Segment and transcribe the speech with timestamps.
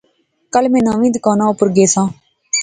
[0.53, 2.07] کل میں نویں دکاناں اوپر گیساں